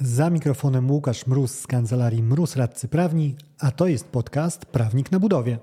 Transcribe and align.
Za 0.00 0.30
mikrofonem 0.30 0.90
Łukasz 0.90 1.26
Mróz 1.26 1.50
z 1.50 1.66
kancelarii 1.66 2.22
Mróz 2.22 2.56
Radcy 2.56 2.88
Prawni, 2.88 3.36
a 3.60 3.70
to 3.70 3.86
jest 3.86 4.08
podcast 4.08 4.66
Prawnik 4.66 5.12
na 5.12 5.20
budowie. 5.20 5.58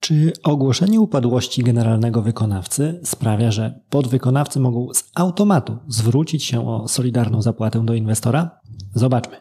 Czy 0.00 0.32
ogłoszenie 0.44 1.00
upadłości 1.00 1.62
generalnego 1.62 2.22
wykonawcy 2.22 3.00
sprawia, 3.04 3.50
że 3.50 3.80
podwykonawcy 3.90 4.60
mogą 4.60 4.94
z 4.94 5.10
automatu 5.14 5.78
zwrócić 5.88 6.44
się 6.44 6.68
o 6.68 6.88
solidarną 6.88 7.42
zapłatę 7.42 7.84
do 7.84 7.94
inwestora? 7.94 8.60
Zobaczmy. 8.94 9.36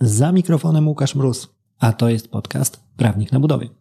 Za 0.00 0.32
mikrofonem 0.32 0.88
Łukasz 0.88 1.14
Mróz, 1.14 1.48
a 1.78 1.92
to 1.92 2.08
jest 2.08 2.28
podcast 2.28 2.80
Prawnik 2.96 3.32
na 3.32 3.40
budowie. 3.40 3.79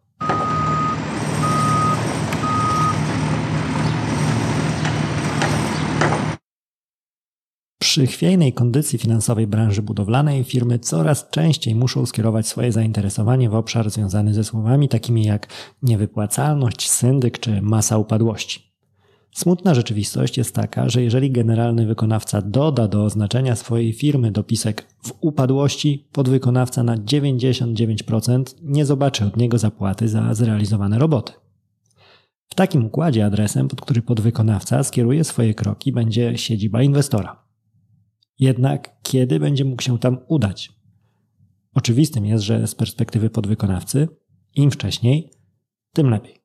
Przy 7.89 8.07
chwiejnej 8.07 8.53
kondycji 8.53 8.99
finansowej 8.99 9.47
branży 9.47 9.81
budowlanej 9.81 10.43
firmy 10.43 10.79
coraz 10.79 11.29
częściej 11.29 11.75
muszą 11.75 12.05
skierować 12.05 12.47
swoje 12.47 12.71
zainteresowanie 12.71 13.49
w 13.49 13.55
obszar 13.55 13.89
związany 13.89 14.33
ze 14.33 14.43
słowami 14.43 14.89
takimi 14.89 15.23
jak 15.23 15.47
niewypłacalność, 15.83 16.89
syndyk 16.89 17.39
czy 17.39 17.61
masa 17.61 17.97
upadłości. 17.97 18.73
Smutna 19.31 19.75
rzeczywistość 19.75 20.37
jest 20.37 20.55
taka, 20.55 20.89
że 20.89 21.03
jeżeli 21.03 21.31
generalny 21.31 21.85
wykonawca 21.85 22.41
doda 22.41 22.87
do 22.87 23.03
oznaczenia 23.03 23.55
swojej 23.55 23.93
firmy 23.93 24.31
dopisek 24.31 24.87
w 25.03 25.13
upadłości, 25.21 26.07
podwykonawca 26.11 26.83
na 26.83 26.97
99% 26.97 28.43
nie 28.61 28.85
zobaczy 28.85 29.25
od 29.25 29.37
niego 29.37 29.57
zapłaty 29.57 30.07
za 30.07 30.33
zrealizowane 30.33 30.99
roboty. 30.99 31.33
W 32.49 32.55
takim 32.55 32.85
układzie 32.85 33.25
adresem, 33.25 33.67
pod 33.67 33.81
który 33.81 34.01
podwykonawca 34.01 34.83
skieruje 34.83 35.23
swoje 35.23 35.53
kroki, 35.53 35.91
będzie 35.91 36.37
siedziba 36.37 36.83
inwestora. 36.83 37.48
Jednak 38.39 39.01
kiedy 39.03 39.39
będzie 39.39 39.65
mógł 39.65 39.81
się 39.81 39.99
tam 39.99 40.17
udać? 40.27 40.71
Oczywistym 41.73 42.25
jest, 42.25 42.43
że 42.43 42.67
z 42.67 42.75
perspektywy 42.75 43.29
podwykonawcy, 43.29 44.07
im 44.55 44.71
wcześniej, 44.71 45.31
tym 45.93 46.09
lepiej. 46.09 46.39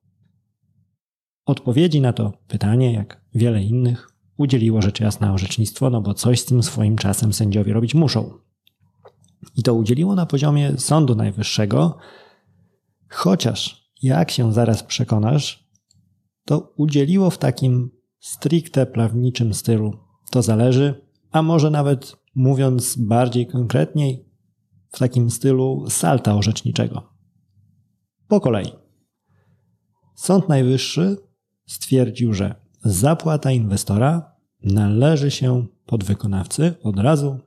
Odpowiedzi 1.47 2.01
na 2.01 2.13
to 2.13 2.33
pytanie, 2.49 2.93
jak 2.93 3.25
wiele 3.35 3.63
innych, 3.63 4.11
udzieliło 4.37 4.83
rzecz 4.83 5.01
jasna 5.01 5.33
orzecznictwo, 5.33 5.91
no 5.91 6.01
bo 6.01 6.15
coś 6.15 6.41
z 6.41 6.45
tym 6.45 6.63
swoim 6.63 6.97
czasem 6.97 7.33
sędziowie 7.33 7.73
robić 7.73 7.95
muszą. 7.95 8.39
I 9.57 9.63
to 9.63 9.75
udzieliło 9.75 10.15
na 10.15 10.27
poziomie 10.27 10.73
Sądu 10.79 11.15
Najwyższego, 11.15 11.99
chociaż, 13.09 13.91
jak 14.03 14.31
się 14.31 14.53
zaraz 14.53 14.83
przekonasz, 14.83 15.69
to 16.45 16.73
udzieliło 16.77 17.31
w 17.31 17.39
takim 17.39 17.91
stricte 18.21 18.87
prawniczym 18.87 19.55
stylu. 19.55 19.93
To 20.31 20.43
zależy, 20.43 21.04
a 21.35 21.43
może 21.43 21.71
nawet 21.71 22.17
mówiąc 22.35 22.97
bardziej 22.97 23.47
konkretniej, 23.47 24.25
w 24.93 24.99
takim 24.99 25.31
stylu 25.31 25.85
salta 25.89 26.35
orzeczniczego. 26.35 27.03
Po 28.29 28.41
kolei. 28.41 28.73
Sąd 30.15 30.49
Najwyższy 30.49 31.17
stwierdził, 31.67 32.35
że 32.35 32.55
zapłata 32.85 33.51
inwestora 33.51 34.33
należy 34.63 35.31
się 35.31 35.67
podwykonawcy 35.87 36.75
od 36.83 36.99
razu 36.99 37.39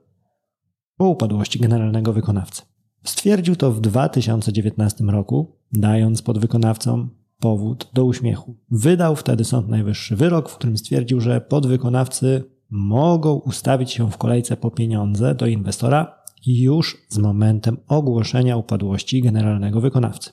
po 0.96 1.08
upadłości 1.08 1.58
generalnego 1.58 2.12
wykonawcy. 2.12 2.62
Stwierdził 3.04 3.56
to 3.56 3.72
w 3.72 3.80
2019 3.80 5.04
roku, 5.04 5.56
dając 5.72 6.22
podwykonawcom 6.22 7.10
powód 7.40 7.90
do 7.94 8.04
uśmiechu. 8.04 8.56
Wydał 8.70 9.16
wtedy 9.16 9.44
Sąd 9.44 9.68
Najwyższy 9.68 10.16
wyrok, 10.16 10.48
w 10.48 10.54
którym 10.54 10.76
stwierdził, 10.76 11.20
że 11.20 11.40
podwykonawcy 11.40 12.57
mogą 12.70 13.34
ustawić 13.34 13.90
się 13.90 14.10
w 14.10 14.16
kolejce 14.16 14.56
po 14.56 14.70
pieniądze 14.70 15.34
do 15.34 15.46
inwestora 15.46 16.18
już 16.46 17.06
z 17.08 17.18
momentem 17.18 17.76
ogłoszenia 17.88 18.56
upadłości 18.56 19.22
generalnego 19.22 19.80
wykonawcy. 19.80 20.30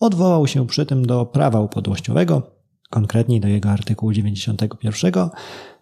Odwołał 0.00 0.46
się 0.46 0.66
przy 0.66 0.86
tym 0.86 1.06
do 1.06 1.26
prawa 1.26 1.60
upadłościowego, 1.60 2.42
konkretniej 2.90 3.40
do 3.40 3.48
jego 3.48 3.70
artykułu 3.70 4.12
91, 4.12 5.12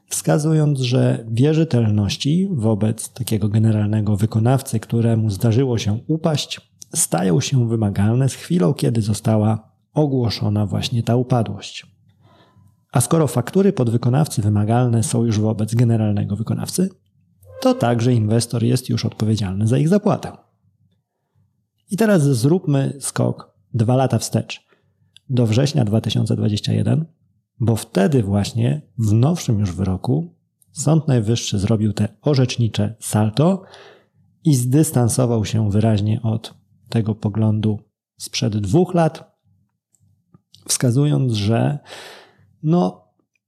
wskazując, 0.09 0.81
że 0.81 1.27
wierzytelności 1.31 2.49
wobec 2.53 3.13
takiego 3.13 3.49
generalnego 3.49 4.17
wykonawcy, 4.17 4.81
któremu 4.81 5.31
zdarzyło 5.31 5.79
się 5.79 5.99
upaść, 6.09 6.61
stają 6.95 7.41
się 7.41 7.69
wymagalne 7.69 8.29
z 8.29 8.35
chwilą, 8.35 8.75
kiedy 8.75 9.03
została 9.03 9.73
ogłoszona 9.95 10.67
właśnie 10.67 11.03
ta 11.03 11.17
upadłość. 11.17 11.94
A 12.95 13.01
skoro 13.01 13.27
faktury 13.27 13.73
podwykonawcy 13.73 14.43
wymagalne 14.43 15.03
są 15.03 15.25
już 15.25 15.41
wobec 15.41 15.75
generalnego 15.75 16.37
wykonawcy, 16.37 16.91
to 17.61 17.75
także 17.75 18.13
inwestor 18.13 18.63
jest 18.63 18.89
już 18.89 19.05
odpowiedzialny 19.05 19.67
za 19.67 19.79
ich 19.79 19.89
zapłatę. 19.89 20.33
I 21.91 21.97
teraz 21.97 22.23
zróbmy 22.23 22.97
skok 23.01 23.55
dwa 23.75 23.97
lata 23.97 24.19
wstecz, 24.19 24.67
do 25.29 25.47
września 25.47 25.85
2021, 25.85 27.05
bo 27.61 27.77
wtedy 27.77 28.23
właśnie 28.23 28.83
w 28.99 29.13
nowszym 29.13 29.59
już 29.59 29.73
wyroku 29.73 30.35
Sąd 30.73 31.09
Najwyższy 31.09 31.59
zrobił 31.59 31.93
te 31.93 32.09
orzecznicze 32.23 32.97
salto 33.01 33.63
i 34.45 34.55
zdystansował 34.55 35.45
się 35.45 35.71
wyraźnie 35.71 36.23
od 36.23 36.55
tego 36.89 37.15
poglądu 37.15 37.81
sprzed 38.17 38.57
dwóch 38.57 38.95
lat, 38.95 39.39
wskazując, 40.69 41.33
że 41.33 41.79
no, 42.65 43.05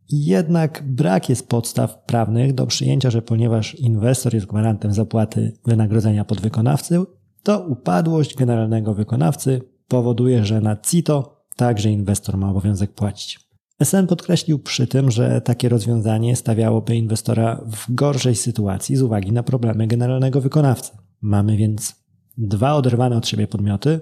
jednak 0.08 0.82
brak 0.86 1.28
jest 1.28 1.48
podstaw 1.48 2.04
prawnych 2.04 2.54
do 2.54 2.66
przyjęcia, 2.66 3.10
że 3.10 3.22
ponieważ 3.22 3.74
inwestor 3.74 4.34
jest 4.34 4.46
gwarantem 4.46 4.92
zapłaty 4.92 5.52
wynagrodzenia 5.64 6.24
podwykonawcy, 6.24 7.04
to 7.42 7.60
upadłość 7.60 8.36
generalnego 8.36 8.94
wykonawcy 8.94 9.60
powoduje, 9.88 10.44
że 10.44 10.60
na 10.60 10.76
CITO 10.76 11.44
także 11.56 11.90
inwestor 11.90 12.36
ma 12.36 12.50
obowiązek 12.50 12.92
płacić. 12.92 13.46
SN 13.82 14.06
podkreślił 14.06 14.58
przy 14.58 14.86
tym, 14.86 15.10
że 15.10 15.40
takie 15.40 15.68
rozwiązanie 15.68 16.36
stawiałoby 16.36 16.96
inwestora 16.96 17.60
w 17.72 17.94
gorszej 17.94 18.34
sytuacji 18.34 18.96
z 18.96 19.02
uwagi 19.02 19.32
na 19.32 19.42
problemy 19.42 19.86
generalnego 19.86 20.40
wykonawcy. 20.40 20.92
Mamy 21.20 21.56
więc 21.56 21.94
dwa 22.38 22.74
oderwane 22.74 23.16
od 23.16 23.28
siebie 23.28 23.46
podmioty, 23.46 24.00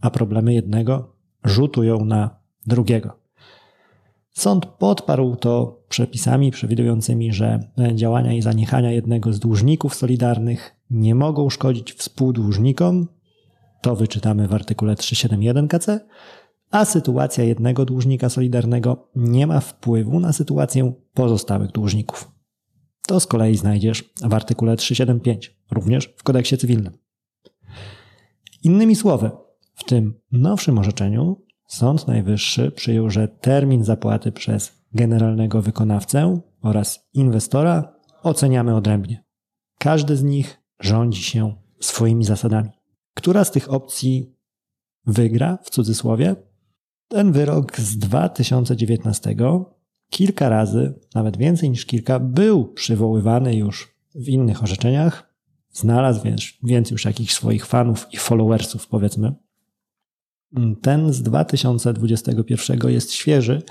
a 0.00 0.10
problemy 0.10 0.54
jednego 0.54 1.16
rzutują 1.44 2.04
na 2.04 2.40
drugiego. 2.66 3.19
Sąd 4.30 4.66
podparł 4.66 5.36
to 5.36 5.82
przepisami 5.88 6.50
przewidującymi, 6.50 7.32
że 7.32 7.60
działania 7.94 8.32
i 8.32 8.42
zaniechania 8.42 8.92
jednego 8.92 9.32
z 9.32 9.38
dłużników 9.38 9.94
solidarnych 9.94 10.76
nie 10.90 11.14
mogą 11.14 11.50
szkodzić 11.50 11.92
współdłużnikom. 11.92 13.08
To 13.82 13.96
wyczytamy 13.96 14.48
w 14.48 14.54
artykule 14.54 14.96
371 14.96 15.68
KC, 15.68 16.00
a 16.70 16.84
sytuacja 16.84 17.44
jednego 17.44 17.84
dłużnika 17.84 18.28
solidarnego 18.28 19.08
nie 19.16 19.46
ma 19.46 19.60
wpływu 19.60 20.20
na 20.20 20.32
sytuację 20.32 20.92
pozostałych 21.14 21.72
dłużników. 21.72 22.30
To 23.06 23.20
z 23.20 23.26
kolei 23.26 23.56
znajdziesz 23.56 24.12
w 24.22 24.34
artykule 24.34 24.76
375, 24.76 25.56
również 25.70 26.14
w 26.16 26.22
kodeksie 26.22 26.56
cywilnym. 26.56 26.98
Innymi 28.62 28.96
słowy, 28.96 29.30
w 29.74 29.84
tym 29.84 30.14
nowszym 30.32 30.78
orzeczeniu 30.78 31.42
Sąd 31.70 32.06
Najwyższy 32.06 32.70
przyjął, 32.70 33.10
że 33.10 33.28
termin 33.28 33.84
zapłaty 33.84 34.32
przez 34.32 34.72
generalnego 34.92 35.62
wykonawcę 35.62 36.40
oraz 36.62 37.08
inwestora 37.14 37.92
oceniamy 38.22 38.76
odrębnie. 38.76 39.24
Każdy 39.78 40.16
z 40.16 40.22
nich 40.22 40.60
rządzi 40.80 41.22
się 41.22 41.54
swoimi 41.80 42.24
zasadami. 42.24 42.70
Która 43.14 43.44
z 43.44 43.50
tych 43.50 43.72
opcji 43.72 44.34
wygra, 45.06 45.58
w 45.62 45.70
cudzysłowie? 45.70 46.36
Ten 47.08 47.32
wyrok 47.32 47.80
z 47.80 47.98
2019 47.98 49.36
kilka 50.10 50.48
razy, 50.48 51.00
nawet 51.14 51.36
więcej 51.36 51.70
niż 51.70 51.86
kilka, 51.86 52.18
był 52.18 52.72
przywoływany 52.72 53.54
już 53.54 53.94
w 54.14 54.28
innych 54.28 54.62
orzeczeniach. 54.62 55.34
Znalazł 55.72 56.22
więc, 56.22 56.42
więc 56.62 56.90
już 56.90 57.04
jakichś 57.04 57.34
swoich 57.34 57.66
fanów 57.66 58.06
i 58.12 58.16
followersów, 58.16 58.88
powiedzmy. 58.88 59.34
Ten 60.82 61.12
z 61.12 61.22
2021 61.22 62.90
jest 62.90 63.12
świeży, 63.12 63.62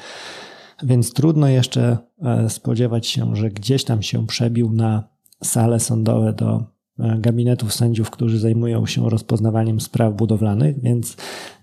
więc 0.84 1.14
trudno 1.14 1.48
jeszcze 1.48 1.98
e, 2.22 2.50
spodziewać 2.50 3.08
się, 3.08 3.36
że 3.36 3.50
gdzieś 3.50 3.84
tam 3.84 4.02
się 4.02 4.28
przebił 4.28 4.74
na 4.74 5.10
sale 5.44 5.80
sądowe 5.80 6.34
do 6.34 6.64
e, 7.00 7.18
gabinetów 7.20 7.74
sędziów, 7.74 8.10
którzy 8.10 8.40
zajmują 8.40 8.86
się 8.86 9.10
rozpoznawaniem 9.10 9.80
spraw 9.80 10.14
budowlanych, 10.14 10.82
więc 10.82 11.18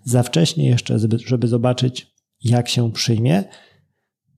za 0.05 0.23
wcześnie 0.23 0.69
jeszcze, 0.69 0.99
żeby 1.27 1.49
zobaczyć, 1.49 2.15
jak 2.45 2.69
się 2.69 2.93
przyjmie. 2.93 3.45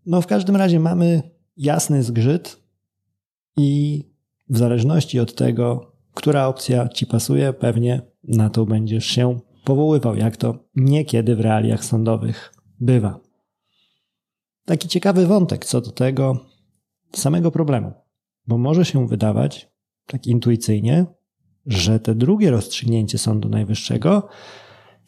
No, 0.06 0.20
w 0.20 0.26
każdym 0.26 0.56
razie 0.56 0.80
mamy 0.80 1.22
jasny 1.56 2.02
zgrzyt 2.02 2.62
i 3.56 4.04
w 4.48 4.58
zależności 4.58 5.20
od 5.20 5.34
tego, 5.34 5.92
która 6.14 6.46
opcja 6.46 6.88
ci 6.88 7.06
pasuje, 7.06 7.52
pewnie 7.52 8.02
na 8.24 8.50
to 8.50 8.66
będziesz 8.66 9.06
się 9.06 9.40
powoływał, 9.68 10.16
jak 10.16 10.36
to 10.36 10.64
niekiedy 10.74 11.36
w 11.36 11.40
realiach 11.40 11.84
sądowych 11.84 12.54
bywa. 12.80 13.20
taki 14.64 14.88
ciekawy 14.88 15.26
wątek 15.26 15.64
co 15.64 15.80
do 15.80 15.90
tego 15.90 16.46
samego 17.12 17.50
problemu, 17.50 17.92
bo 18.46 18.58
może 18.58 18.84
się 18.84 19.08
wydawać 19.08 19.70
tak 20.06 20.26
intuicyjnie, 20.26 21.06
że 21.66 22.00
te 22.00 22.14
drugie 22.14 22.50
rozstrzygnięcie 22.50 23.18
Sądu 23.18 23.48
Najwyższego 23.48 24.28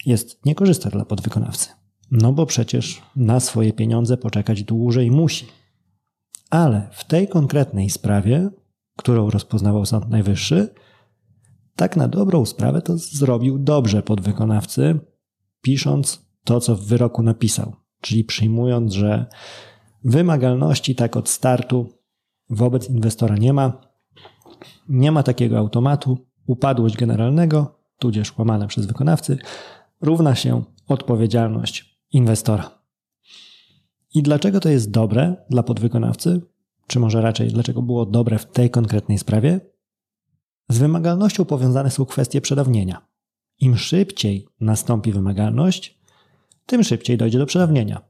jest 0.07 0.47
niekorzystne 0.47 0.91
dla 0.91 1.05
podwykonawcy. 1.05 1.69
No 2.11 2.33
bo 2.33 2.47
przecież 2.47 3.03
na 3.17 3.41
swoje 3.41 3.73
pieniądze 3.73 4.17
poczekać 4.17 4.62
dłużej 4.62 5.11
musi. 5.11 5.47
Ale 6.51 6.89
w 6.93 7.05
tej 7.05 7.29
konkretnej 7.29 7.91
sprawie, 7.91 8.51
którą 8.97 9.31
rozpoznawał 9.31 9.87
Sąd 9.87 10.09
Najwyższy, 10.09 10.75
tak 11.76 11.96
na 11.96 12.08
dobrą 12.08 12.46
sprawę 12.46 12.82
to 12.82 12.99
zrobił 12.99 13.58
dobrze 13.58 14.02
podwykonawcy, 14.02 15.00
pisząc 15.62 16.26
to, 16.44 16.61
co 16.61 16.76
w 16.76 16.87
wyroku 16.87 17.22
napisał, 17.22 17.76
czyli 18.00 18.25
przyjmując, 18.25 18.93
że 18.93 19.26
wymagalności 20.05 20.94
tak 20.94 21.17
od 21.17 21.28
startu 21.28 21.93
wobec 22.50 22.90
inwestora 22.90 23.37
nie 23.37 23.52
ma, 23.52 23.81
nie 24.88 25.12
ma 25.12 25.22
takiego 25.22 25.58
automatu, 25.58 26.19
upadłość 26.46 26.96
generalnego, 26.96 27.81
tudzież 27.99 28.38
łamane 28.38 28.69
przez 28.69 28.87
wykonawcy, 28.87 29.38
równa 30.00 30.34
się 30.34 30.64
odpowiedzialność 30.88 32.00
inwestora. 32.12 32.81
I 34.14 34.23
dlaczego 34.23 34.61
to 34.61 34.69
jest 34.69 34.90
dobre 34.90 35.37
dla 35.50 35.62
podwykonawcy? 35.62 36.40
Czy 36.87 37.00
może 37.00 37.23
raczej 37.23 37.49
dlaczego 37.49 37.82
było 37.82 38.06
dobre 38.06 38.38
w 38.38 38.46
tej 38.46 38.70
konkretnej 38.70 39.19
sprawie? 39.19 39.61
Z 40.70 40.78
wymagalnością 40.78 41.44
powiązane 41.44 41.90
są 41.90 42.06
kwestie 42.06 42.40
przedawnienia. 42.40 43.06
Im 43.61 43.76
szybciej 43.76 44.46
nastąpi 44.61 45.12
wymagalność, 45.12 46.00
tym 46.67 46.84
szybciej 46.84 47.19
dojdzie 47.19 47.38
do 47.38 47.46
przedawnienia. 47.46 48.00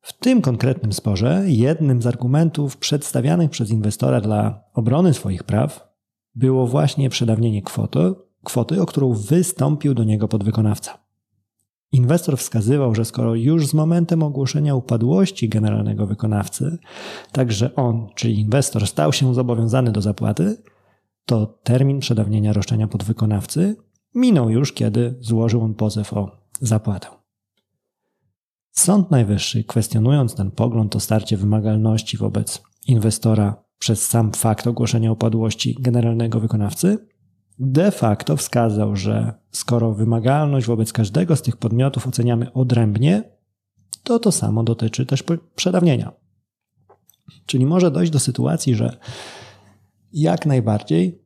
W 0.00 0.12
tym 0.12 0.42
konkretnym 0.42 0.92
sporze 0.92 1.44
jednym 1.46 2.02
z 2.02 2.06
argumentów 2.06 2.76
przedstawianych 2.76 3.50
przez 3.50 3.70
inwestora 3.70 4.20
dla 4.20 4.64
obrony 4.72 5.14
swoich 5.14 5.42
praw 5.42 5.94
było 6.34 6.66
właśnie 6.66 7.10
przedawnienie 7.10 7.62
kwoty, 7.62 8.14
kwoty, 8.44 8.82
o 8.82 8.86
którą 8.86 9.12
wystąpił 9.12 9.94
do 9.94 10.04
niego 10.04 10.28
podwykonawca. 10.28 10.98
Inwestor 11.92 12.38
wskazywał, 12.38 12.94
że 12.94 13.04
skoro 13.04 13.34
już 13.34 13.66
z 13.66 13.74
momentem 13.74 14.22
ogłoszenia 14.22 14.74
upadłości 14.74 15.48
generalnego 15.48 16.06
wykonawcy, 16.06 16.78
także 17.32 17.74
on, 17.74 18.06
czyli 18.14 18.40
inwestor, 18.40 18.86
stał 18.86 19.12
się 19.12 19.34
zobowiązany 19.34 19.92
do 19.92 20.00
zapłaty, 20.00 20.56
to 21.24 21.46
termin 21.46 22.00
przedawnienia 22.00 22.52
roszczenia 22.52 22.88
podwykonawcy 22.88 23.76
minął 24.14 24.50
już, 24.50 24.72
kiedy 24.72 25.14
złożył 25.20 25.62
on 25.62 25.74
pozew 25.74 26.12
o 26.12 26.36
zapłatę. 26.60 27.08
Sąd 28.70 29.10
Najwyższy, 29.10 29.64
kwestionując 29.64 30.34
ten 30.34 30.50
pogląd 30.50 30.96
o 30.96 31.00
starcie 31.00 31.36
wymagalności 31.36 32.16
wobec 32.16 32.62
inwestora 32.86 33.64
przez 33.78 34.06
sam 34.06 34.32
fakt 34.32 34.66
ogłoszenia 34.66 35.12
upadłości 35.12 35.76
generalnego 35.80 36.40
wykonawcy, 36.40 36.98
de 37.58 37.90
facto 37.90 38.36
wskazał, 38.36 38.96
że 38.96 39.32
skoro 39.50 39.94
wymagalność 39.94 40.66
wobec 40.66 40.92
każdego 40.92 41.36
z 41.36 41.42
tych 41.42 41.56
podmiotów 41.56 42.06
oceniamy 42.06 42.52
odrębnie, 42.52 43.22
to 44.02 44.18
to 44.18 44.32
samo 44.32 44.62
dotyczy 44.62 45.06
też 45.06 45.24
przedawnienia. 45.54 46.12
Czyli 47.46 47.66
może 47.66 47.90
dojść 47.90 48.12
do 48.12 48.18
sytuacji, 48.18 48.74
że 48.74 48.98
jak 50.14 50.46
najbardziej 50.46 51.22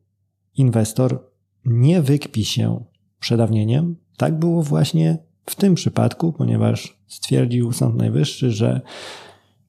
inwestor 0.55 1.29
nie 1.65 2.01
wykpi 2.01 2.45
się 2.45 2.85
przedawnieniem. 3.19 3.95
Tak 4.17 4.39
było 4.39 4.63
właśnie 4.63 5.17
w 5.45 5.55
tym 5.55 5.75
przypadku, 5.75 6.33
ponieważ 6.33 7.01
stwierdził 7.07 7.71
Sąd 7.71 7.95
Najwyższy, 7.95 8.51
że 8.51 8.81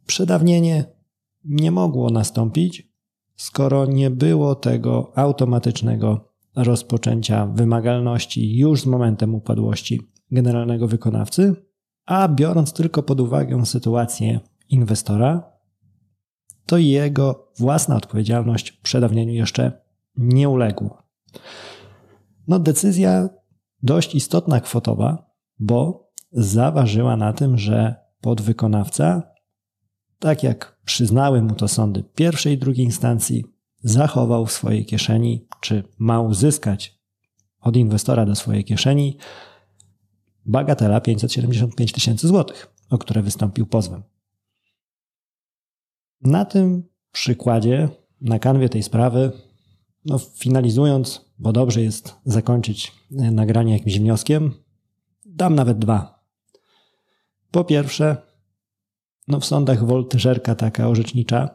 przedawnienie 0.06 0.84
nie 1.44 1.70
mogło 1.70 2.10
nastąpić, 2.10 2.92
skoro 3.36 3.86
nie 3.86 4.10
było 4.10 4.54
tego 4.54 5.12
automatycznego 5.14 6.28
rozpoczęcia 6.56 7.46
wymagalności 7.46 8.56
już 8.56 8.80
z 8.80 8.86
momentem 8.86 9.34
upadłości 9.34 10.00
generalnego 10.30 10.88
wykonawcy, 10.88 11.54
a 12.06 12.28
biorąc 12.28 12.72
tylko 12.72 13.02
pod 13.02 13.20
uwagę 13.20 13.66
sytuację 13.66 14.40
inwestora, 14.68 15.49
to 16.70 16.78
jego 16.78 17.52
własna 17.58 17.96
odpowiedzialność 17.96 18.72
przedawnieniu 18.72 19.32
jeszcze 19.32 19.72
nie 20.16 20.48
uległa. 20.48 21.02
No, 22.48 22.58
decyzja 22.58 23.28
dość 23.82 24.14
istotna 24.14 24.60
kwotowa, 24.60 25.30
bo 25.58 26.10
zaważyła 26.32 27.16
na 27.16 27.32
tym, 27.32 27.58
że 27.58 27.94
podwykonawca, 28.20 29.22
tak 30.18 30.42
jak 30.42 30.80
przyznały 30.84 31.42
mu 31.42 31.54
to 31.54 31.68
sądy 31.68 32.04
pierwszej 32.14 32.54
i 32.54 32.58
drugiej 32.58 32.86
instancji, 32.86 33.44
zachował 33.82 34.46
w 34.46 34.52
swojej 34.52 34.86
kieszeni, 34.86 35.46
czy 35.60 35.84
ma 35.98 36.20
uzyskać 36.20 37.00
od 37.60 37.76
inwestora 37.76 38.26
do 38.26 38.34
swojej 38.34 38.64
kieszeni 38.64 39.16
bagatela 40.46 41.00
575 41.00 41.92
tysięcy 41.92 42.28
złotych, 42.28 42.74
o 42.90 42.98
które 42.98 43.22
wystąpił 43.22 43.66
pozwem. 43.66 44.02
Na 46.22 46.44
tym 46.44 46.88
przykładzie, 47.12 47.88
na 48.20 48.38
kanwie 48.38 48.68
tej 48.68 48.82
sprawy, 48.82 49.32
no 50.04 50.18
finalizując, 50.18 51.30
bo 51.38 51.52
dobrze 51.52 51.82
jest 51.82 52.14
zakończyć 52.24 52.92
nagranie 53.10 53.72
jakimś 53.72 53.98
wnioskiem, 53.98 54.54
dam 55.26 55.54
nawet 55.54 55.78
dwa. 55.78 56.24
Po 57.50 57.64
pierwsze, 57.64 58.16
no 59.28 59.40
w 59.40 59.44
sądach 59.44 59.86
woltyżerka 59.86 60.54
taka 60.54 60.88
orzecznicza, 60.88 61.48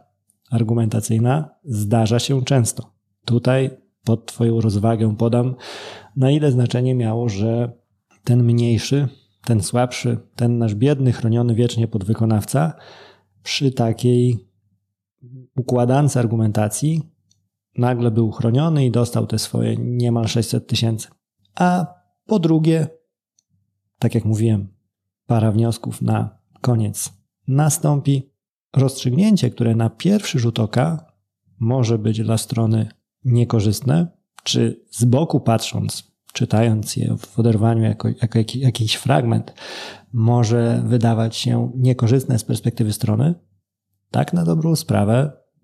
argumentacyjna 0.52 1.50
zdarza 1.64 2.20
się 2.20 2.44
często. 2.44 2.92
Tutaj 3.26 3.70
pod 4.04 4.26
Twoją 4.26 4.62
rozwagę 4.62 5.16
podam, 5.18 5.56
na 6.16 6.32
ile 6.32 6.52
znaczenie 6.52 6.96
miało, 6.96 7.30
że 7.30 7.72
ten 8.24 8.44
mniejszy, 8.44 9.08
ten 9.46 9.64
słabszy, 9.64 10.18
ten 10.36 10.58
nasz 10.58 10.76
biedny, 10.76 11.12
chroniony 11.12 11.56
wiecznie 11.56 11.88
podwykonawca 11.88 12.74
przy 13.44 13.72
takiej 13.72 14.45
układance 15.56 16.18
argumentacji 16.18 17.02
nagle 17.78 18.12
był 18.12 18.31
chroniony 18.31 18.86
i 18.86 18.92
dostał 18.92 19.28
te 19.28 19.40
swoje 19.40 19.78
niemal 19.78 20.28
600 20.28 20.68
tysięcy. 20.68 21.07
A 21.56 21.86
po 22.25 22.40
drugie, 22.40 22.88
tak 24.00 24.16
jak 24.16 24.25
mówiłem, 24.25 24.68
para 25.25 25.52
wniosków 25.52 26.02
na 26.02 26.38
koniec 26.62 27.13
nastąpi. 27.48 28.31
Rozstrzygnięcie, 28.75 29.50
które 29.50 29.75
na 29.75 29.90
pierwszy 29.90 30.40
rzut 30.40 30.60
oka 30.60 31.06
może 31.60 31.98
być 31.98 32.24
dla 32.24 32.38
strony 32.38 32.89
niekorzystne, 33.25 34.08
czy 34.44 34.86
z 34.91 35.06
boku 35.06 35.39
patrząc, 35.39 36.15
czytając 36.34 36.96
je 36.96 37.18
w 37.18 37.39
oderwaniu 37.39 37.84
jako, 37.84 38.08
jako 38.08 38.39
jakiś 38.56 38.96
fragment, 38.96 39.53
może 40.13 40.84
wydawać 40.86 41.36
się 41.36 41.72
niekorzystne 41.75 42.39
z 42.39 42.44
perspektywy 42.44 42.94
strony, 42.94 43.36
tak 44.12 44.34
na 44.34 44.46
dobrą 44.46 44.75
sprawę 44.75 45.45